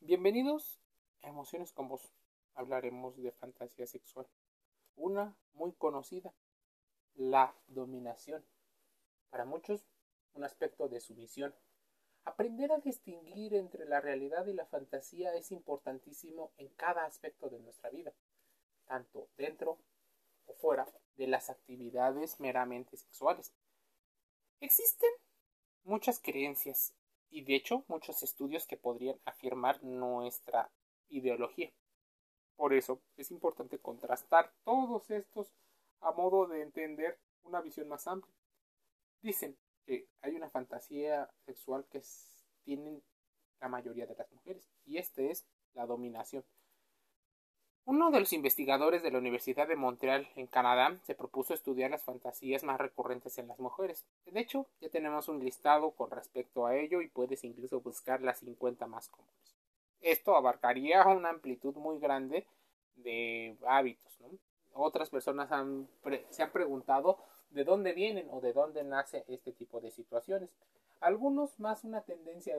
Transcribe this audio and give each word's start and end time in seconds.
Bienvenidos 0.00 0.80
a 1.22 1.28
Emociones 1.28 1.72
con 1.72 1.88
Vos. 1.88 2.14
Hablaremos 2.54 3.16
de 3.16 3.32
fantasía 3.32 3.84
sexual. 3.84 4.28
Una 4.94 5.36
muy 5.54 5.72
conocida, 5.72 6.32
la 7.16 7.52
dominación. 7.66 8.44
Para 9.28 9.44
muchos, 9.44 9.84
un 10.34 10.44
aspecto 10.44 10.88
de 10.88 11.00
sumisión. 11.00 11.52
Aprender 12.24 12.70
a 12.70 12.78
distinguir 12.78 13.54
entre 13.54 13.86
la 13.86 14.00
realidad 14.00 14.46
y 14.46 14.54
la 14.54 14.66
fantasía 14.66 15.34
es 15.34 15.50
importantísimo 15.50 16.52
en 16.58 16.68
cada 16.68 17.04
aspecto 17.04 17.50
de 17.50 17.58
nuestra 17.58 17.90
vida, 17.90 18.14
tanto 18.86 19.28
dentro 19.36 19.78
o 20.46 20.54
fuera 20.54 20.86
de 21.16 21.26
las 21.26 21.50
actividades 21.50 22.38
meramente 22.38 22.96
sexuales. 22.96 23.52
Existen 24.60 25.10
muchas 25.82 26.20
creencias 26.20 26.94
y 27.30 27.42
de 27.44 27.56
hecho 27.56 27.84
muchos 27.88 28.22
estudios 28.22 28.66
que 28.66 28.76
podrían 28.76 29.18
afirmar 29.24 29.82
nuestra 29.82 30.70
ideología. 31.08 31.72
Por 32.56 32.74
eso 32.74 33.00
es 33.16 33.30
importante 33.30 33.78
contrastar 33.78 34.52
todos 34.64 35.10
estos 35.10 35.52
a 36.00 36.12
modo 36.12 36.46
de 36.46 36.62
entender 36.62 37.18
una 37.42 37.60
visión 37.60 37.88
más 37.88 38.06
amplia. 38.06 38.34
Dicen 39.20 39.56
que 39.84 40.08
hay 40.20 40.34
una 40.34 40.50
fantasía 40.50 41.30
sexual 41.46 41.86
que 41.90 42.02
tienen 42.64 43.02
la 43.60 43.68
mayoría 43.68 44.06
de 44.06 44.14
las 44.14 44.30
mujeres 44.32 44.68
y 44.84 44.98
este 44.98 45.30
es 45.30 45.46
la 45.74 45.86
dominación. 45.86 46.44
Uno 47.88 48.10
de 48.10 48.20
los 48.20 48.34
investigadores 48.34 49.02
de 49.02 49.10
la 49.10 49.16
Universidad 49.16 49.66
de 49.66 49.74
Montreal 49.74 50.28
en 50.36 50.46
Canadá 50.46 51.00
se 51.04 51.14
propuso 51.14 51.54
estudiar 51.54 51.90
las 51.90 52.02
fantasías 52.02 52.62
más 52.62 52.78
recurrentes 52.78 53.38
en 53.38 53.48
las 53.48 53.58
mujeres. 53.58 54.04
De 54.26 54.38
hecho, 54.38 54.66
ya 54.82 54.90
tenemos 54.90 55.26
un 55.26 55.42
listado 55.42 55.92
con 55.92 56.10
respecto 56.10 56.66
a 56.66 56.76
ello 56.76 57.00
y 57.00 57.08
puedes 57.08 57.44
incluso 57.44 57.80
buscar 57.80 58.20
las 58.20 58.40
50 58.40 58.86
más 58.86 59.08
comunes. 59.08 59.56
Esto 60.02 60.36
abarcaría 60.36 61.02
una 61.06 61.30
amplitud 61.30 61.76
muy 61.76 61.98
grande 61.98 62.46
de 62.96 63.56
hábitos. 63.66 64.18
Otras 64.74 65.08
personas 65.08 65.48
se 66.28 66.42
han 66.42 66.52
preguntado 66.52 67.16
de 67.48 67.64
dónde 67.64 67.94
vienen 67.94 68.28
o 68.30 68.42
de 68.42 68.52
dónde 68.52 68.84
nace 68.84 69.24
este 69.28 69.52
tipo 69.52 69.80
de 69.80 69.92
situaciones. 69.92 70.50
Algunos 71.00 71.58
más 71.58 71.84
una 71.84 72.02
tendencia 72.02 72.54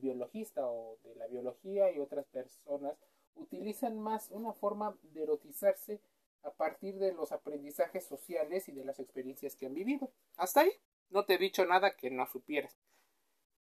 biologista 0.00 0.66
o 0.66 0.96
de 1.04 1.16
la 1.16 1.26
biología 1.26 1.92
y 1.92 2.00
otras 2.00 2.24
personas 2.28 2.94
utilizan 3.40 3.98
más 3.98 4.30
una 4.30 4.52
forma 4.52 4.96
de 5.02 5.22
erotizarse 5.22 6.00
a 6.42 6.50
partir 6.50 6.98
de 6.98 7.12
los 7.12 7.32
aprendizajes 7.32 8.04
sociales 8.04 8.68
y 8.68 8.72
de 8.72 8.84
las 8.84 8.98
experiencias 8.98 9.56
que 9.56 9.66
han 9.66 9.74
vivido. 9.74 10.10
Hasta 10.36 10.62
ahí 10.62 10.72
no 11.10 11.24
te 11.24 11.34
he 11.34 11.38
dicho 11.38 11.64
nada 11.66 11.96
que 11.96 12.10
no 12.10 12.26
supieras. 12.26 12.76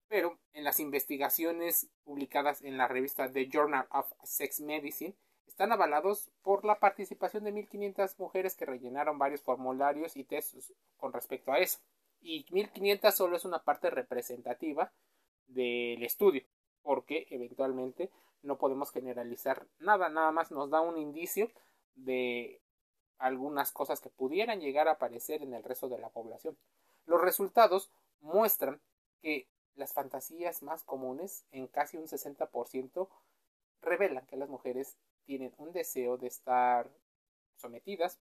Pero 0.08 0.40
en 0.54 0.64
las 0.64 0.80
investigaciones 0.80 1.90
publicadas 2.04 2.62
en 2.64 2.78
la 2.78 2.88
revista 2.88 3.32
The 3.32 3.48
Journal 3.48 3.88
of 3.92 4.12
Sex 4.24 4.60
Medicine 4.62 5.16
están 5.46 5.72
avalados 5.72 6.32
por 6.42 6.64
la 6.66 6.80
participación 6.80 7.44
de 7.44 7.54
1.500 7.54 8.16
mujeres 8.18 8.56
que 8.56 8.66
rellenaron 8.66 9.20
varios 9.20 9.42
formularios 9.42 10.16
y 10.16 10.24
tests 10.24 10.74
con 10.98 11.12
respecto 11.14 11.52
a 11.52 11.60
eso. 11.60 11.80
Y 12.22 12.46
1.500 12.46 13.12
solo 13.12 13.36
es 13.36 13.46
una 13.46 13.64
parte 13.64 13.90
representativa 13.90 14.92
del 15.48 16.04
estudio, 16.04 16.44
porque 16.82 17.28
eventualmente 17.30 18.10
no 18.42 18.58
podemos 18.58 18.92
generalizar 18.92 19.68
nada, 19.80 20.10
nada 20.10 20.32
más 20.32 20.52
nos 20.52 20.70
da 20.70 20.82
un 20.82 20.98
indicio 20.98 21.52
de 21.96 22.62
algunas 23.18 23.72
cosas 23.72 24.00
que 24.00 24.10
pudieran 24.10 24.62
llegar 24.62 24.88
a 24.88 24.94
aparecer 24.94 25.44
en 25.44 25.54
el 25.54 25.64
resto 25.64 25.90
de 25.90 26.00
la 26.00 26.10
población. 26.10 26.58
Los 27.06 27.22
resultados 27.22 27.92
muestran 28.22 28.82
que 29.22 29.48
las 29.76 29.94
fantasías 29.94 30.64
más 30.64 30.84
comunes, 30.84 31.46
en 31.52 31.68
casi 31.68 31.98
un 31.98 32.08
60%, 32.08 33.10
revelan 33.82 34.26
que 34.26 34.38
las 34.38 34.50
mujeres 34.50 34.98
tienen 35.26 35.54
un 35.58 35.72
deseo 35.72 36.18
de 36.18 36.28
estar 36.28 36.90
sometidas 37.58 38.20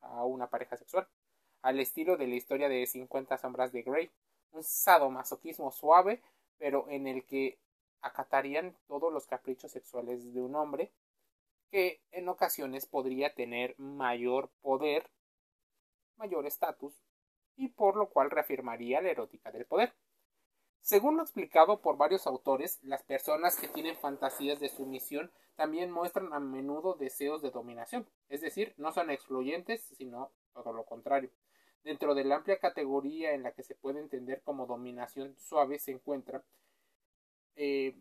a 0.00 0.24
una 0.24 0.48
pareja 0.48 0.76
sexual, 0.76 1.08
al 1.62 1.80
estilo 1.80 2.16
de 2.16 2.26
la 2.26 2.36
historia 2.36 2.68
de 2.68 2.86
50 2.86 3.38
sombras 3.38 3.72
de 3.72 3.82
Grey, 3.82 4.10
un 4.52 4.62
sadomasoquismo 4.62 5.72
suave, 5.72 6.22
pero 6.58 6.88
en 6.88 7.06
el 7.06 7.24
que 7.24 7.58
acatarían 8.00 8.76
todos 8.86 9.12
los 9.12 9.26
caprichos 9.26 9.72
sexuales 9.72 10.32
de 10.32 10.40
un 10.40 10.54
hombre 10.54 10.92
que 11.70 12.00
en 12.12 12.28
ocasiones 12.28 12.86
podría 12.86 13.34
tener 13.34 13.74
mayor 13.78 14.50
poder, 14.62 15.10
mayor 16.16 16.46
estatus 16.46 16.94
y 17.56 17.68
por 17.68 17.96
lo 17.96 18.08
cual 18.10 18.30
reafirmaría 18.30 19.00
la 19.00 19.10
erótica 19.10 19.50
del 19.50 19.66
poder. 19.66 19.94
Según 20.80 21.16
lo 21.16 21.22
explicado 21.22 21.80
por 21.80 21.96
varios 21.96 22.28
autores, 22.28 22.78
las 22.82 23.02
personas 23.02 23.56
que 23.56 23.66
tienen 23.66 23.96
fantasías 23.96 24.60
de 24.60 24.68
sumisión 24.68 25.32
también 25.56 25.90
muestran 25.90 26.32
a 26.32 26.38
menudo 26.38 26.94
deseos 26.94 27.42
de 27.42 27.50
dominación, 27.50 28.08
es 28.28 28.40
decir, 28.40 28.74
no 28.76 28.92
son 28.92 29.10
excluyentes, 29.10 29.82
sino 29.96 30.30
todo 30.52 30.72
lo 30.72 30.84
contrario. 30.84 31.30
Dentro 31.82 32.14
de 32.14 32.24
la 32.24 32.36
amplia 32.36 32.58
categoría 32.58 33.32
en 33.32 33.42
la 33.42 33.52
que 33.52 33.62
se 33.62 33.74
puede 33.74 34.00
entender 34.00 34.42
como 34.42 34.66
dominación 34.66 35.36
suave 35.38 35.78
se 35.78 35.92
encuentra 35.92 36.44
eh, 37.56 37.94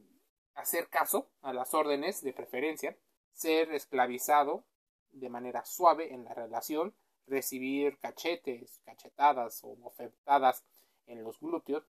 hacer 0.54 0.90
caso 0.90 1.30
a 1.42 1.54
las 1.54 1.74
órdenes 1.74 2.22
de 2.24 2.34
preferencia, 2.34 2.98
ser 3.34 3.72
esclavizado 3.74 4.64
de 5.12 5.30
manera 5.30 5.66
suave 5.66 6.14
en 6.14 6.26
la 6.26 6.34
relación, 6.34 6.94
recibir 7.28 7.98
cachetes, 8.00 8.82
cachetadas 8.86 9.64
o 9.64 9.76
bofetadas 9.76 10.64
en 11.08 11.24
los 11.24 11.40
glúteos 11.40 11.84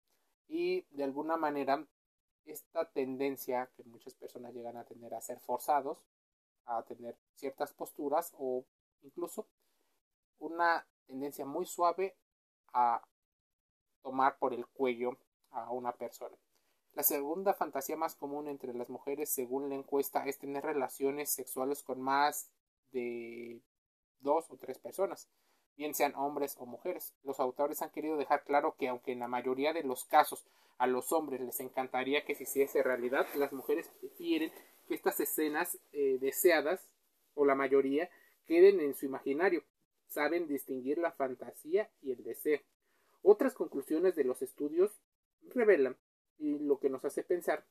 y 0.47 0.81
de 0.91 1.03
alguna 1.03 1.37
manera 1.37 1.85
esta 2.45 2.89
tendencia 2.91 3.69
que 3.75 3.83
muchas 3.83 4.13
personas 4.13 4.53
llegan 4.53 4.77
a 4.77 4.85
tener 4.85 5.13
a 5.13 5.21
ser 5.21 5.39
forzados, 5.39 6.03
a 6.65 6.83
tener 6.83 7.17
ciertas 7.33 7.73
posturas 7.73 8.33
o 8.37 8.65
incluso 9.01 9.47
una 10.39 10.85
tendencia 11.07 11.45
muy 11.45 11.65
suave 11.65 12.15
a 12.73 13.01
tomar 14.01 14.37
por 14.37 14.53
el 14.53 14.67
cuello 14.67 15.17
a 15.51 15.71
una 15.71 15.91
persona. 15.93 16.35
La 16.95 17.03
segunda 17.03 17.53
fantasía 17.53 17.97
más 17.97 18.15
común 18.15 18.47
entre 18.47 18.73
las 18.73 18.89
mujeres, 18.89 19.29
según 19.29 19.67
la 19.67 19.75
encuesta, 19.75 20.25
es 20.25 20.37
tener 20.37 20.63
relaciones 20.63 21.29
sexuales 21.29 21.83
con 21.83 22.01
más 22.01 22.49
de 22.93 23.59
dos 24.21 24.49
o 24.49 24.55
tres 24.55 24.79
personas, 24.79 25.27
bien 25.75 25.93
sean 25.93 26.15
hombres 26.15 26.55
o 26.57 26.65
mujeres. 26.65 27.13
Los 27.25 27.41
autores 27.41 27.81
han 27.81 27.89
querido 27.89 28.15
dejar 28.15 28.45
claro 28.45 28.75
que 28.79 28.87
aunque 28.87 29.11
en 29.11 29.19
la 29.19 29.27
mayoría 29.27 29.73
de 29.73 29.83
los 29.83 30.05
casos 30.05 30.45
a 30.77 30.87
los 30.87 31.11
hombres 31.11 31.41
les 31.41 31.59
encantaría 31.59 32.23
que 32.23 32.33
se 32.33 32.43
hiciese 32.43 32.81
realidad, 32.81 33.27
las 33.35 33.51
mujeres 33.51 33.89
prefieren 33.99 34.53
que 34.87 34.95
estas 34.95 35.19
escenas 35.19 35.77
eh, 35.91 36.17
deseadas, 36.21 36.89
o 37.33 37.43
la 37.43 37.55
mayoría, 37.55 38.09
queden 38.45 38.79
en 38.79 38.95
su 38.95 39.05
imaginario. 39.05 39.63
Saben 40.07 40.47
distinguir 40.47 40.97
la 40.97 41.11
fantasía 41.11 41.89
y 42.01 42.11
el 42.11 42.23
deseo. 42.23 42.61
Otras 43.21 43.53
conclusiones 43.53 44.15
de 44.15 44.23
los 44.23 44.41
estudios 44.41 44.91
revelan 45.53 45.97
y 46.37 46.59
lo 46.59 46.79
que 46.79 46.89
nos 46.89 47.03
hace 47.05 47.23
pensar 47.23 47.65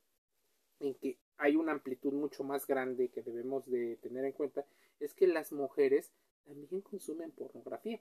en 0.80 0.94
que 0.94 1.18
hay 1.36 1.56
una 1.56 1.72
amplitud 1.72 2.12
mucho 2.12 2.44
más 2.44 2.66
grande 2.66 3.10
que 3.10 3.22
debemos 3.22 3.68
de 3.70 3.96
tener 3.96 4.24
en 4.24 4.32
cuenta 4.32 4.66
es 5.00 5.14
que 5.14 5.26
las 5.26 5.52
mujeres 5.52 6.12
también 6.44 6.82
consumen 6.82 7.32
pornografía, 7.32 8.00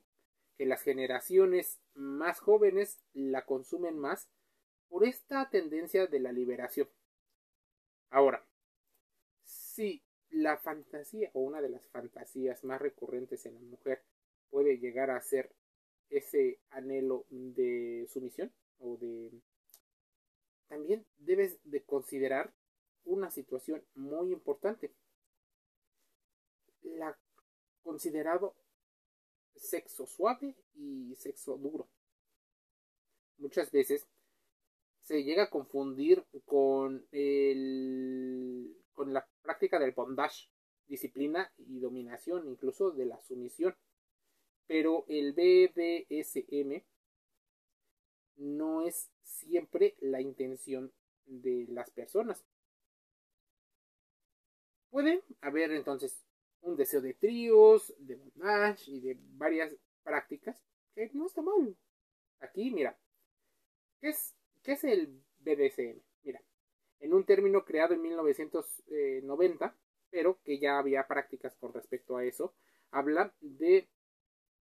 que 0.57 0.65
las 0.65 0.81
generaciones 0.81 1.79
más 1.93 2.39
jóvenes 2.39 3.01
la 3.13 3.45
consumen 3.45 3.97
más 3.97 4.29
por 4.89 5.05
esta 5.05 5.49
tendencia 5.49 6.07
de 6.07 6.19
la 6.19 6.31
liberación. 6.31 6.87
Ahora, 8.09 8.45
si 9.43 10.03
la 10.29 10.57
fantasía 10.57 11.31
o 11.33 11.41
una 11.41 11.61
de 11.61 11.69
las 11.69 11.87
fantasías 11.89 12.63
más 12.63 12.81
recurrentes 12.81 13.45
en 13.45 13.55
la 13.55 13.61
mujer 13.61 14.03
puede 14.49 14.77
llegar 14.77 15.09
a 15.09 15.21
ser 15.21 15.51
ese 16.09 16.59
anhelo 16.69 17.25
de 17.29 18.07
sumisión 18.07 18.51
o 18.79 18.97
de 18.97 19.31
también 20.67 21.05
debes 21.17 21.59
de 21.63 21.83
considerar 21.83 22.53
una 23.05 23.29
situación 23.31 23.83
muy 23.95 24.31
importante. 24.31 24.91
La 26.81 27.17
considerado 27.83 28.55
sexo 29.55 30.05
suave 30.05 30.55
y 30.75 31.15
sexo 31.15 31.57
duro. 31.57 31.87
Muchas 33.37 33.71
veces 33.71 34.07
se 35.01 35.23
llega 35.23 35.43
a 35.43 35.49
confundir 35.49 36.23
con 36.45 37.05
el 37.11 38.77
con 38.93 39.11
la 39.11 39.27
práctica 39.41 39.79
del 39.79 39.91
bondage, 39.91 40.49
disciplina 40.87 41.51
y 41.57 41.79
dominación, 41.79 42.47
incluso 42.47 42.91
de 42.91 43.05
la 43.05 43.19
sumisión. 43.21 43.75
Pero 44.67 45.03
el 45.07 45.33
BDSM 45.33 46.83
no 48.37 48.81
es 48.81 49.09
siempre 49.23 49.95
la 49.99 50.21
intención 50.21 50.91
de 51.25 51.65
las 51.69 51.89
personas. 51.91 52.45
Puede 54.89 55.23
haber 55.41 55.71
entonces 55.71 56.23
un 56.61 56.75
deseo 56.75 57.01
de 57.01 57.13
tríos, 57.13 57.93
de 57.97 58.15
bondage 58.15 58.91
y 58.91 58.99
de 58.99 59.17
varias 59.19 59.75
prácticas 60.03 60.61
que 60.93 61.09
no 61.13 61.25
está 61.25 61.41
mal. 61.41 61.75
Aquí, 62.39 62.71
mira, 62.71 62.97
¿qué 63.99 64.09
es, 64.09 64.35
qué 64.61 64.73
es 64.73 64.83
el 64.83 65.21
BDSM? 65.39 65.99
Mira, 66.23 66.41
en 66.99 67.13
un 67.13 67.25
término 67.25 67.65
creado 67.65 67.93
en 67.93 68.01
1990, 68.01 69.75
pero 70.09 70.39
que 70.43 70.59
ya 70.59 70.77
había 70.77 71.07
prácticas 71.07 71.55
con 71.55 71.73
respecto 71.73 72.17
a 72.17 72.23
eso, 72.23 72.53
habla 72.91 73.33
de 73.41 73.87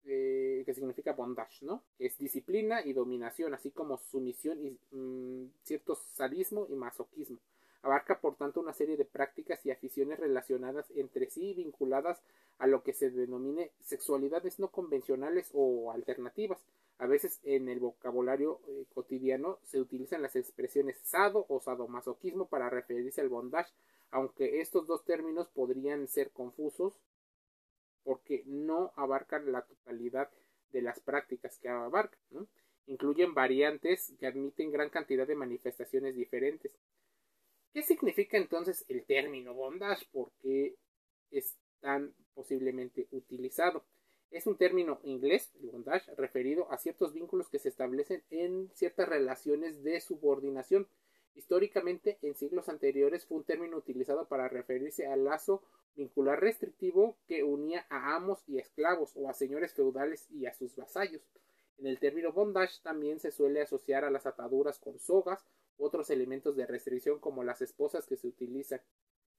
eh, 0.04 0.62
que 0.64 0.74
significa 0.74 1.12
bondage, 1.12 1.64
¿no? 1.64 1.82
Es 1.98 2.18
disciplina 2.18 2.84
y 2.84 2.92
dominación, 2.92 3.54
así 3.54 3.70
como 3.70 3.98
sumisión 3.98 4.58
y 4.64 4.96
mm, 4.96 5.52
cierto 5.62 5.94
sadismo 6.14 6.66
y 6.68 6.74
masoquismo. 6.74 7.38
Abarca, 7.82 8.20
por 8.20 8.36
tanto, 8.36 8.60
una 8.60 8.74
serie 8.74 8.96
de 8.96 9.06
prácticas 9.06 9.64
y 9.64 9.70
aficiones 9.70 10.20
relacionadas 10.20 10.90
entre 10.94 11.30
sí 11.30 11.50
y 11.50 11.54
vinculadas 11.54 12.20
a 12.58 12.66
lo 12.66 12.82
que 12.82 12.92
se 12.92 13.10
denomine 13.10 13.70
sexualidades 13.80 14.58
no 14.58 14.68
convencionales 14.68 15.50
o 15.54 15.90
alternativas. 15.92 16.58
A 16.98 17.06
veces 17.06 17.40
en 17.44 17.70
el 17.70 17.80
vocabulario 17.80 18.60
eh, 18.68 18.84
cotidiano 18.94 19.58
se 19.64 19.80
utilizan 19.80 20.20
las 20.20 20.36
expresiones 20.36 20.98
sado 21.04 21.46
o 21.48 21.60
sadomasoquismo 21.60 22.46
para 22.46 22.68
referirse 22.68 23.22
al 23.22 23.30
bondage, 23.30 23.72
aunque 24.10 24.60
estos 24.60 24.86
dos 24.86 25.04
términos 25.04 25.48
podrían 25.48 26.06
ser 26.08 26.30
confusos 26.30 26.92
porque 28.04 28.42
no 28.46 28.92
abarcan 28.96 29.50
la 29.52 29.62
totalidad 29.62 30.30
de 30.72 30.82
las 30.82 31.00
prácticas 31.00 31.58
que 31.58 31.68
abarcan. 31.68 32.48
Incluyen 32.86 33.34
variantes 33.34 34.14
que 34.18 34.26
admiten 34.26 34.72
gran 34.72 34.90
cantidad 34.90 35.26
de 35.26 35.34
manifestaciones 35.34 36.14
diferentes. 36.14 36.72
¿Qué 37.72 37.82
significa 37.82 38.36
entonces 38.36 38.84
el 38.88 39.04
término 39.04 39.54
bondage? 39.54 40.06
¿Por 40.10 40.32
qué 40.42 40.74
es 41.30 41.56
tan 41.80 42.12
posiblemente 42.34 43.06
utilizado? 43.12 43.84
Es 44.30 44.46
un 44.46 44.56
término 44.56 45.00
inglés, 45.02 45.52
el 45.60 45.70
bondage, 45.70 46.12
referido 46.16 46.70
a 46.70 46.78
ciertos 46.78 47.12
vínculos 47.12 47.48
que 47.48 47.58
se 47.58 47.68
establecen 47.68 48.22
en 48.30 48.70
ciertas 48.74 49.08
relaciones 49.08 49.82
de 49.82 50.00
subordinación. 50.00 50.88
Históricamente, 51.34 52.18
en 52.22 52.34
siglos 52.34 52.68
anteriores, 52.68 53.26
fue 53.26 53.38
un 53.38 53.44
término 53.44 53.76
utilizado 53.76 54.26
para 54.26 54.48
referirse 54.48 55.06
al 55.06 55.24
lazo 55.24 55.62
vincular 55.96 56.40
restrictivo 56.40 57.16
que 57.26 57.42
unía 57.42 57.86
a 57.90 58.14
amos 58.16 58.42
y 58.46 58.58
esclavos 58.58 59.12
o 59.16 59.28
a 59.28 59.34
señores 59.34 59.74
feudales 59.74 60.30
y 60.30 60.46
a 60.46 60.54
sus 60.54 60.76
vasallos. 60.76 61.22
En 61.78 61.86
el 61.86 61.98
término 61.98 62.32
bondage 62.32 62.80
también 62.82 63.20
se 63.20 63.30
suele 63.30 63.62
asociar 63.62 64.04
a 64.04 64.10
las 64.10 64.26
ataduras 64.26 64.78
con 64.78 64.98
sogas 64.98 65.44
otros 65.78 66.10
elementos 66.10 66.56
de 66.56 66.66
restricción 66.66 67.18
como 67.18 67.42
las 67.42 67.62
esposas 67.62 68.06
que 68.06 68.16
se 68.16 68.26
utilizan. 68.26 68.80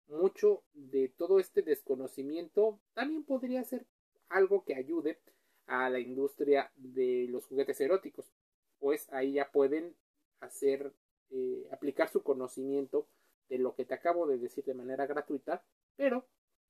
Mucho 0.08 0.64
de 0.74 1.08
todo 1.10 1.40
este 1.40 1.62
desconocimiento 1.62 2.80
también 2.94 3.24
podría 3.24 3.64
ser 3.64 3.86
algo 4.28 4.64
que 4.64 4.76
ayude 4.76 5.20
a 5.68 5.90
la 5.90 6.00
industria 6.00 6.72
de 6.76 7.28
los 7.30 7.46
juguetes 7.46 7.80
eróticos, 7.80 8.34
pues 8.80 9.08
ahí 9.14 9.34
ya 9.34 9.52
pueden 9.52 9.96
hacer 10.40 10.92
eh, 11.30 11.68
aplicar 11.72 12.10
su 12.10 12.24
conocimiento 12.24 13.08
de 13.48 13.60
lo 13.60 13.76
que 13.76 13.86
te 13.86 13.94
acabo 13.94 14.28
de 14.28 14.38
decir 14.38 14.66
de 14.66 14.74
manera 14.74 15.06
gratuita, 15.06 15.64
pero 15.96 16.26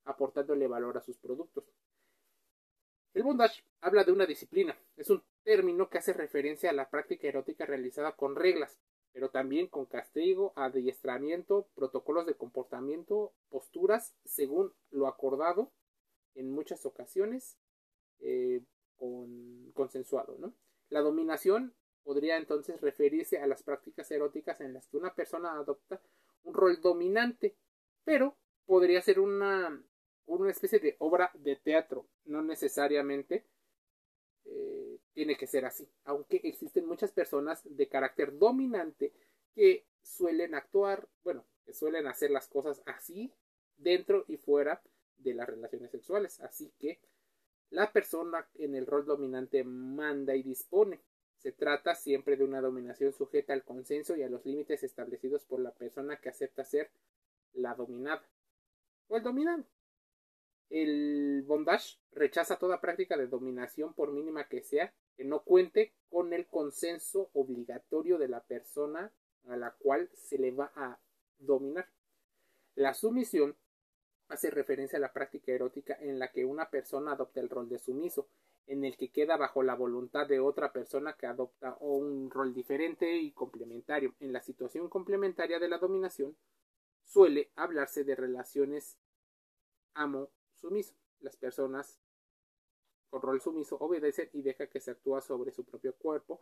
aportándole 0.06 0.68
valor 0.68 0.98
a 0.98 1.02
sus 1.02 1.18
productos. 1.18 1.66
El 3.14 3.24
bondage 3.24 3.64
habla 3.82 4.04
de 4.04 4.12
una 4.12 4.26
disciplina, 4.26 4.78
es 4.96 5.10
un 5.10 5.22
término 5.44 5.90
que 5.90 5.98
hace 5.98 6.14
referencia 6.14 6.70
a 6.70 6.74
la 6.74 6.90
práctica 6.90 7.28
erótica 7.28 7.66
realizada 7.66 8.16
con 8.16 8.36
reglas, 8.36 8.80
pero 9.12 9.30
también 9.30 9.68
con 9.68 9.86
castigo, 9.86 10.54
adiestramiento, 10.56 11.68
protocolos 11.76 12.26
de 12.26 12.36
comportamiento, 12.36 13.34
posturas, 13.50 14.16
según 14.24 14.74
lo 14.92 15.08
acordado 15.08 15.72
en 16.36 16.52
muchas 16.52 16.86
ocasiones 16.86 17.58
eh, 18.20 18.62
con, 18.96 19.72
consensuado. 19.74 20.38
¿no? 20.40 20.54
La 20.90 21.02
dominación 21.02 21.76
podría 22.04 22.38
entonces 22.38 22.80
referirse 22.80 23.40
a 23.40 23.48
las 23.48 23.64
prácticas 23.64 24.10
eróticas 24.12 24.62
en 24.62 24.74
las 24.74 24.88
que 24.88 24.98
una 24.98 25.14
persona 25.14 25.52
adopta 25.52 26.02
un 26.44 26.54
rol 26.54 26.80
dominante, 26.82 27.56
pero 28.04 28.38
podría 28.66 29.02
ser 29.02 29.20
una 29.20 29.84
una 30.40 30.52
especie 30.52 30.80
de 30.80 30.96
obra 31.00 31.32
de 31.34 31.56
teatro, 31.58 32.08
no 32.26 32.42
necesariamente 32.42 33.46
eh, 34.46 35.00
tiene 35.14 35.36
que 35.36 35.48
ser 35.48 35.66
así, 35.66 35.90
aunque 36.06 36.42
existen 36.44 36.88
muchas 36.88 37.12
personas 37.12 37.62
de 37.66 37.88
carácter 37.88 38.38
dominante 38.38 39.14
que 39.54 39.86
suelen 40.02 40.56
actuar, 40.56 41.08
bueno, 41.24 41.46
que 41.66 41.74
suelen 41.74 42.08
hacer 42.08 42.32
las 42.32 42.48
cosas 42.48 42.82
así 42.86 43.32
dentro 43.78 44.26
y 44.28 44.38
fuera 44.38 44.82
de 45.18 45.34
las 45.34 45.48
relaciones 45.48 45.92
sexuales, 45.92 46.40
así 46.40 46.72
que 46.80 47.00
la 47.70 47.92
persona 47.92 48.48
en 48.56 48.76
el 48.76 48.86
rol 48.86 49.06
dominante 49.06 49.64
manda 49.64 50.36
y 50.36 50.44
dispone. 50.44 51.02
Se 51.38 51.52
trata 51.52 51.96
siempre 51.96 52.36
de 52.36 52.44
una 52.44 52.62
dominación 52.62 53.14
sujeta 53.14 53.54
al 53.54 53.64
consenso 53.64 54.16
y 54.16 54.24
a 54.24 54.30
los 54.30 54.46
límites 54.46 54.84
establecidos 54.84 55.44
por 55.46 55.60
la 55.60 55.72
persona 55.72 56.18
que 56.18 56.30
acepta 56.30 56.64
ser 56.64 56.92
la 57.54 57.74
dominada 57.74 58.24
o 59.08 59.18
el 59.18 59.24
dominado. 59.24 59.66
El 60.72 61.44
bondage 61.46 62.00
rechaza 62.14 62.58
toda 62.58 62.80
práctica 62.80 63.18
de 63.18 63.28
dominación, 63.28 63.94
por 63.94 64.14
mínima 64.14 64.48
que 64.48 64.64
sea, 64.64 64.94
que 65.18 65.26
no 65.26 65.44
cuente 65.44 65.94
con 66.10 66.32
el 66.32 66.48
consenso 66.48 67.30
obligatorio 67.34 68.18
de 68.18 68.30
la 68.30 68.42
persona 68.42 69.12
a 69.50 69.58
la 69.58 69.72
cual 69.72 70.10
se 70.14 70.38
le 70.38 70.52
va 70.52 70.72
a 70.76 70.98
dominar. 71.40 71.90
La 72.76 72.94
sumisión 72.94 73.58
hace 74.30 74.50
referencia 74.50 74.98
a 74.98 75.02
la 75.02 75.12
práctica 75.12 75.52
erótica 75.52 75.98
en 76.00 76.20
la 76.20 76.32
que 76.32 76.46
una 76.46 76.70
persona 76.70 77.12
adopta 77.12 77.42
el 77.42 77.50
rol 77.50 77.68
de 77.68 77.78
sumiso, 77.78 78.30
en 78.66 78.86
el 78.86 78.96
que 78.96 79.12
queda 79.12 79.36
bajo 79.36 79.64
la 79.64 79.76
voluntad 79.76 80.26
de 80.26 80.40
otra 80.40 80.72
persona 80.72 81.18
que 81.18 81.26
adopta 81.26 81.76
un 81.82 82.32
rol 82.32 82.54
diferente 82.54 83.18
y 83.18 83.34
complementario. 83.34 84.16
En 84.22 84.32
la 84.32 84.42
situación 84.42 84.88
complementaria 84.88 85.60
de 85.60 85.68
la 85.68 85.80
dominación 85.80 86.38
suele 87.04 87.52
hablarse 87.56 88.06
de 88.06 88.16
relaciones 88.16 88.98
amo 89.94 90.30
sumiso. 90.62 90.94
Las 91.20 91.36
personas 91.36 92.00
con 93.10 93.22
rol 93.22 93.42
sumiso 93.42 93.78
obedecen 93.80 94.30
y 94.34 94.42
dejan 94.42 94.70
que 94.70 94.80
se 94.80 94.92
actúa 94.92 95.22
sobre 95.22 95.52
su 95.52 95.66
propio 95.66 95.94
cuerpo 95.96 96.40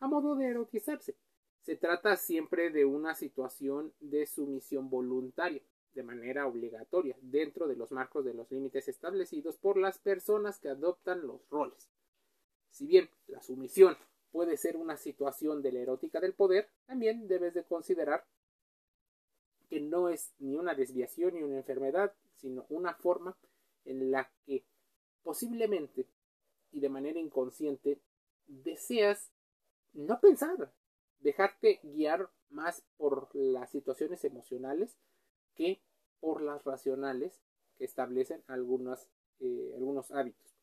a 0.00 0.06
modo 0.06 0.34
de 0.36 0.46
erotizarse. 0.46 1.16
Se 1.62 1.76
trata 1.76 2.16
siempre 2.16 2.70
de 2.70 2.84
una 2.84 3.14
situación 3.14 3.92
de 4.00 4.26
sumisión 4.26 4.90
voluntaria, 4.90 5.62
de 5.94 6.02
manera 6.02 6.46
obligatoria, 6.46 7.16
dentro 7.20 7.68
de 7.68 7.76
los 7.76 7.90
marcos 7.92 8.24
de 8.24 8.34
los 8.34 8.50
límites 8.50 8.88
establecidos 8.88 9.56
por 9.56 9.76
las 9.76 9.98
personas 9.98 10.58
que 10.58 10.68
adoptan 10.68 11.26
los 11.26 11.46
roles. 11.50 11.90
Si 12.70 12.86
bien 12.86 13.10
la 13.26 13.42
sumisión 13.42 13.96
puede 14.30 14.56
ser 14.56 14.76
una 14.76 14.96
situación 14.96 15.62
de 15.62 15.72
la 15.72 15.80
erótica 15.80 16.20
del 16.20 16.34
poder, 16.34 16.68
también 16.86 17.28
debes 17.28 17.54
de 17.54 17.64
considerar 17.64 18.24
que 19.68 19.80
no 19.80 20.08
es 20.08 20.32
ni 20.38 20.56
una 20.56 20.74
desviación 20.74 21.34
ni 21.34 21.42
una 21.42 21.58
enfermedad, 21.58 22.14
sino 22.36 22.66
una 22.68 22.94
forma 22.94 23.36
en 23.84 24.10
la 24.10 24.30
que 24.46 24.64
posiblemente 25.22 26.06
y 26.72 26.80
de 26.80 26.88
manera 26.88 27.18
inconsciente 27.18 28.00
deseas 28.46 29.30
no 29.92 30.20
pensar, 30.20 30.72
dejarte 31.20 31.80
guiar 31.82 32.30
más 32.50 32.82
por 32.96 33.28
las 33.34 33.70
situaciones 33.70 34.24
emocionales 34.24 34.96
que 35.54 35.80
por 36.20 36.42
las 36.42 36.64
racionales 36.64 37.40
que 37.78 37.84
establecen 37.84 38.42
algunos, 38.46 39.08
eh, 39.40 39.72
algunos 39.74 40.10
hábitos. 40.10 40.54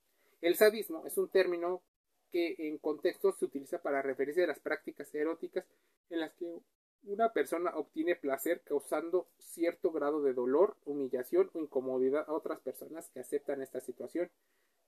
El 0.42 0.56
sadismo 0.56 1.06
es 1.06 1.18
un 1.18 1.30
término 1.30 1.82
que 2.32 2.56
en 2.60 2.78
contexto 2.78 3.32
se 3.34 3.46
utiliza 3.46 3.82
para 3.82 4.02
referirse 4.02 4.44
a 4.44 4.48
las 4.48 4.60
prácticas 4.60 5.14
eróticas 5.16 5.66
en 6.10 6.20
las 6.20 6.34
que 6.34 6.60
una 7.04 7.32
persona 7.32 7.76
obtiene 7.76 8.16
placer 8.16 8.62
causando 8.62 9.28
cierto 9.40 9.92
grado 9.92 10.22
de 10.22 10.34
dolor, 10.34 10.76
humillación 10.86 11.50
o 11.54 11.60
incomodidad 11.60 12.26
a 12.28 12.34
otras 12.34 12.60
personas 12.60 13.10
que 13.10 13.20
aceptan 13.20 13.62
esta 13.62 13.80
situación. 13.80 14.30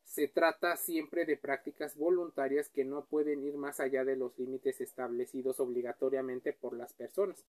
Se 0.03 0.27
trata 0.27 0.75
siempre 0.75 1.25
de 1.25 1.37
prácticas 1.37 1.95
voluntarias 1.95 2.69
que 2.69 2.83
no 2.83 3.05
pueden 3.05 3.43
ir 3.43 3.57
más 3.57 3.79
allá 3.79 4.03
de 4.03 4.15
los 4.15 4.37
límites 4.37 4.81
establecidos 4.81 5.59
obligatoriamente 5.59 6.51
por 6.51 6.75
las 6.75 6.93
personas. 6.93 7.45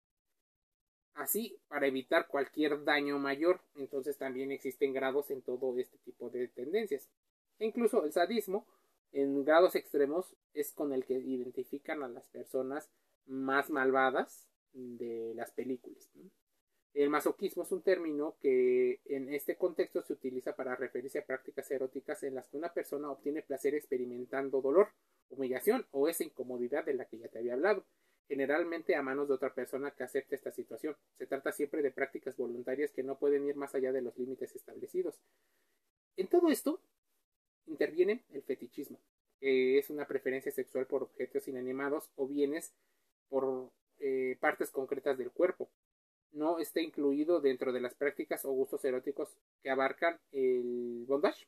Así, 1.15 1.57
para 1.69 1.87
evitar 1.87 2.27
cualquier 2.27 2.83
daño 2.83 3.19
mayor, 3.19 3.61
entonces 3.75 4.17
también 4.17 4.51
existen 4.51 4.93
grados 4.93 5.31
en 5.31 5.41
todo 5.41 5.77
este 5.77 5.97
tipo 5.99 6.29
de 6.29 6.47
tendencias. 6.49 7.09
E 7.59 7.65
incluso 7.65 8.03
el 8.03 8.11
sadismo, 8.11 8.65
en 9.13 9.45
grados 9.45 9.75
extremos, 9.75 10.35
es 10.53 10.73
con 10.73 10.91
el 10.91 11.05
que 11.05 11.13
identifican 11.13 12.03
a 12.03 12.09
las 12.09 12.27
personas 12.27 12.89
más 13.27 13.69
malvadas 13.69 14.47
de 14.73 15.33
las 15.35 15.51
películas. 15.51 16.09
El 16.93 17.09
masoquismo 17.09 17.63
es 17.63 17.71
un 17.73 17.81
término 17.81 18.37
que 18.39 19.01
en 19.05 19.27
este 19.33 19.57
contexto 19.57 20.01
se 20.01 20.13
utiliza 20.13 20.55
para 20.55 20.77
referirse 20.77 21.19
a 21.19 21.25
prácticas 21.25 21.69
eróticas 21.69 22.23
en 22.23 22.35
las 22.35 22.47
que 22.47 22.57
una 22.57 22.73
persona 22.73 23.11
obtiene 23.11 23.41
placer 23.41 23.75
experimentando 23.75 24.61
dolor, 24.61 24.89
humillación 25.29 25.85
o 25.91 26.07
esa 26.07 26.23
incomodidad 26.23 26.85
de 26.85 26.93
la 26.93 27.05
que 27.05 27.17
ya 27.17 27.27
te 27.27 27.39
había 27.39 27.53
hablado, 27.53 27.85
generalmente 28.29 28.95
a 28.95 29.01
manos 29.01 29.27
de 29.27 29.33
otra 29.33 29.53
persona 29.53 29.91
que 29.91 30.03
acepte 30.03 30.35
esta 30.35 30.51
situación. 30.51 30.95
Se 31.17 31.27
trata 31.27 31.51
siempre 31.51 31.81
de 31.81 31.91
prácticas 31.91 32.37
voluntarias 32.37 32.91
que 32.91 33.03
no 33.03 33.19
pueden 33.19 33.45
ir 33.45 33.57
más 33.57 33.75
allá 33.75 33.91
de 33.91 34.01
los 34.01 34.17
límites 34.17 34.55
establecidos. 34.55 35.19
En 36.15 36.27
todo 36.27 36.49
esto 36.49 36.79
interviene 37.67 38.23
el 38.31 38.41
fetichismo, 38.43 39.01
que 39.41 39.77
es 39.77 39.89
una 39.89 40.07
preferencia 40.07 40.51
sexual 40.51 40.87
por 40.87 41.03
objetos 41.03 41.47
inanimados 41.49 42.09
o 42.15 42.25
bienes 42.25 42.73
por 43.29 43.71
eh, 43.99 44.37
partes 44.39 44.71
concretas 44.71 45.17
del 45.17 45.31
cuerpo. 45.31 45.69
no 46.31 46.59
esté 46.59 46.81
incluido 46.81 47.39
dentro 47.39 47.71
de 47.71 47.79
las 47.79 47.95
prácticas 47.95 48.43
o 48.43 48.51
gustos 48.51 48.83
eróticos 48.83 49.29
que 49.63 49.69
abarcan 49.69 50.19
el 50.33 51.05
bondage. 51.07 51.47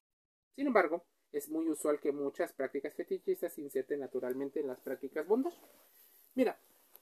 Sin 0.56 0.68
embargo, 0.68 1.04
es 1.34 1.50
muy 1.50 1.70
usual 1.70 2.00
que 2.00 2.14
muchas 2.14 2.54
prácticas 2.54 2.94
fetichistas 2.94 3.54
se 3.54 3.62
inserten 3.62 4.00
naturalmente 4.00 4.62
en 4.62 4.68
las 4.68 4.80
prácticas 4.80 5.28
bondage. 5.28 5.58
Mira, 6.36 6.58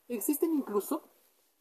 existen 0.08 0.52
incluso 0.52 1.08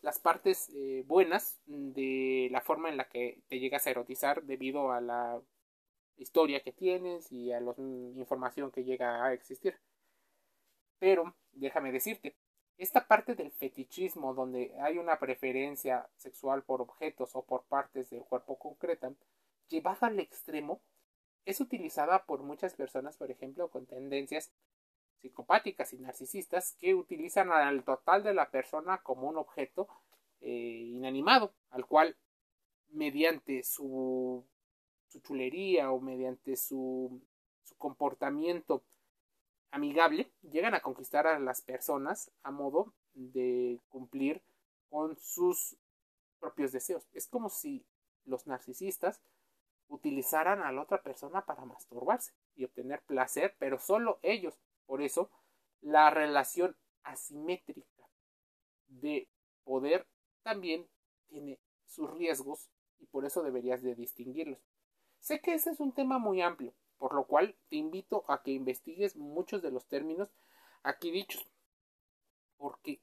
las 0.00 0.18
partes 0.18 0.70
eh, 0.74 1.02
buenas 1.06 1.60
de 1.66 2.48
la 2.50 2.60
forma 2.60 2.88
en 2.88 2.96
la 2.96 3.08
que 3.08 3.42
te 3.48 3.58
llegas 3.58 3.86
a 3.86 3.90
erotizar 3.90 4.42
debido 4.44 4.92
a 4.92 5.00
la 5.00 5.40
historia 6.16 6.60
que 6.60 6.72
tienes 6.72 7.30
y 7.32 7.52
a 7.52 7.60
la 7.60 7.74
información 8.16 8.70
que 8.70 8.84
llega 8.84 9.24
a 9.24 9.32
existir. 9.32 9.76
Pero 10.98 11.34
déjame 11.52 11.92
decirte, 11.92 12.36
esta 12.76 13.06
parte 13.06 13.34
del 13.34 13.52
fetichismo 13.52 14.34
donde 14.34 14.74
hay 14.80 14.98
una 14.98 15.18
preferencia 15.18 16.08
sexual 16.16 16.62
por 16.64 16.80
objetos 16.82 17.34
o 17.34 17.42
por 17.42 17.64
partes 17.64 18.10
del 18.10 18.24
cuerpo 18.24 18.58
concreta, 18.58 19.12
llevada 19.68 20.08
al 20.08 20.18
extremo, 20.18 20.80
es 21.44 21.60
utilizada 21.60 22.24
por 22.24 22.42
muchas 22.42 22.74
personas, 22.74 23.16
por 23.16 23.30
ejemplo, 23.30 23.68
con 23.68 23.86
tendencias 23.86 24.50
psicopáticas 25.20 25.92
y 25.92 25.98
narcisistas 25.98 26.76
que 26.80 26.94
utilizan 26.94 27.52
al 27.52 27.84
total 27.84 28.22
de 28.22 28.34
la 28.34 28.50
persona 28.50 29.02
como 29.02 29.28
un 29.28 29.36
objeto 29.36 29.88
eh, 30.40 30.50
inanimado, 30.50 31.54
al 31.70 31.86
cual 31.86 32.16
mediante 32.88 33.62
su, 33.62 34.44
su 35.08 35.20
chulería 35.20 35.90
o 35.92 36.00
mediante 36.00 36.56
su, 36.56 37.22
su 37.62 37.76
comportamiento 37.76 38.82
amigable 39.74 40.30
llegan 40.42 40.74
a 40.74 40.80
conquistar 40.80 41.26
a 41.26 41.40
las 41.40 41.60
personas 41.60 42.30
a 42.44 42.52
modo 42.52 42.94
de 43.12 43.80
cumplir 43.88 44.40
con 44.88 45.16
sus 45.18 45.76
propios 46.38 46.70
deseos. 46.70 47.08
Es 47.12 47.26
como 47.26 47.50
si 47.50 47.84
los 48.24 48.46
narcisistas 48.46 49.20
utilizaran 49.88 50.62
a 50.62 50.70
la 50.70 50.80
otra 50.80 51.02
persona 51.02 51.44
para 51.44 51.64
masturbarse 51.64 52.32
y 52.54 52.64
obtener 52.64 53.02
placer, 53.02 53.56
pero 53.58 53.80
solo 53.80 54.20
ellos. 54.22 54.54
Por 54.86 55.02
eso, 55.02 55.28
la 55.80 56.08
relación 56.10 56.76
asimétrica 57.02 58.08
de 58.86 59.28
poder 59.64 60.06
también 60.44 60.88
tiene 61.26 61.58
sus 61.84 62.08
riesgos 62.16 62.70
y 63.00 63.06
por 63.06 63.24
eso 63.24 63.42
deberías 63.42 63.82
de 63.82 63.96
distinguirlos. 63.96 64.60
Sé 65.18 65.40
que 65.40 65.54
ese 65.54 65.70
es 65.70 65.80
un 65.80 65.92
tema 65.92 66.18
muy 66.18 66.42
amplio, 66.42 66.72
por 67.04 67.12
lo 67.12 67.26
cual 67.26 67.54
te 67.68 67.76
invito 67.76 68.24
a 68.28 68.42
que 68.42 68.52
investigues 68.52 69.14
muchos 69.14 69.60
de 69.60 69.70
los 69.70 69.86
términos 69.86 70.30
aquí 70.82 71.10
dichos, 71.10 71.46
porque 72.56 73.02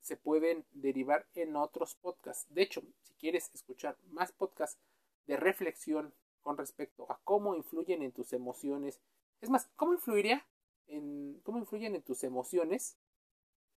se 0.00 0.16
pueden 0.16 0.64
derivar 0.70 1.26
en 1.34 1.56
otros 1.56 1.96
podcasts. 1.96 2.46
De 2.54 2.62
hecho, 2.62 2.84
si 3.00 3.14
quieres 3.14 3.50
escuchar 3.52 3.98
más 4.12 4.30
podcasts 4.30 4.80
de 5.26 5.36
reflexión 5.36 6.14
con 6.42 6.56
respecto 6.56 7.10
a 7.10 7.18
cómo 7.24 7.56
influyen 7.56 8.04
en 8.04 8.12
tus 8.12 8.32
emociones, 8.32 9.00
es 9.40 9.50
más, 9.50 9.68
cómo 9.74 9.92
influiría 9.92 10.46
en 10.86 11.40
cómo 11.42 11.58
influyen 11.58 11.96
en 11.96 12.02
tus 12.02 12.22
emociones 12.22 12.96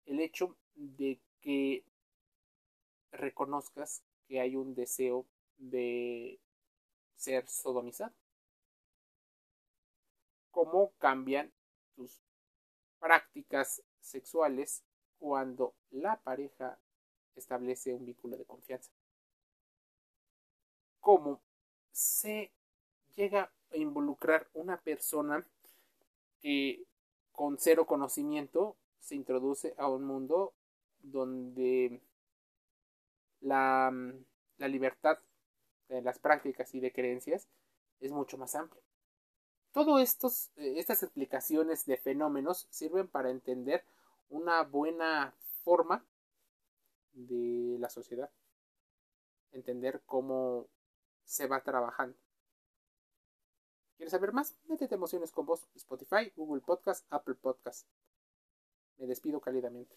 el 0.06 0.18
hecho 0.18 0.56
de 0.74 1.20
que 1.40 1.84
reconozcas 3.12 4.02
que 4.26 4.40
hay 4.40 4.56
un 4.56 4.74
deseo 4.74 5.24
de 5.56 6.40
ser 7.14 7.48
sodomizado. 7.48 8.12
Cómo 10.52 10.92
cambian 10.98 11.52
tus 11.96 12.22
prácticas 13.00 13.82
sexuales 14.00 14.84
cuando 15.18 15.74
la 15.90 16.20
pareja 16.20 16.78
establece 17.34 17.94
un 17.94 18.04
vínculo 18.04 18.36
de 18.36 18.44
confianza. 18.44 18.92
Cómo 21.00 21.42
se 21.90 22.52
llega 23.16 23.52
a 23.72 23.76
involucrar 23.76 24.48
una 24.52 24.80
persona 24.80 25.44
que 26.40 26.84
con 27.32 27.58
cero 27.58 27.86
conocimiento 27.86 28.76
se 29.00 29.16
introduce 29.16 29.74
a 29.78 29.88
un 29.88 30.04
mundo 30.04 30.54
donde 31.00 32.00
la, 33.40 33.92
la 34.58 34.68
libertad 34.68 35.18
de 35.88 36.02
las 36.02 36.18
prácticas 36.18 36.74
y 36.74 36.80
de 36.80 36.92
creencias 36.92 37.48
es 38.00 38.12
mucho 38.12 38.38
más 38.38 38.54
amplia. 38.54 38.82
Todas 39.72 40.20
eh, 40.56 40.74
estas 40.76 41.02
explicaciones 41.02 41.86
de 41.86 41.96
fenómenos 41.96 42.66
sirven 42.70 43.08
para 43.08 43.30
entender 43.30 43.84
una 44.28 44.62
buena 44.62 45.34
forma 45.64 46.04
de 47.12 47.76
la 47.78 47.88
sociedad, 47.88 48.30
entender 49.50 50.02
cómo 50.04 50.66
se 51.24 51.46
va 51.46 51.62
trabajando. 51.62 52.16
¿Quieres 53.96 54.10
saber 54.10 54.32
más? 54.32 54.56
Métete 54.66 54.94
emociones 54.94 55.30
con 55.30 55.46
vos, 55.46 55.66
Spotify, 55.74 56.32
Google 56.36 56.60
Podcast, 56.60 57.06
Apple 57.10 57.36
Podcast. 57.36 57.86
Me 58.98 59.06
despido 59.06 59.40
cálidamente. 59.40 59.96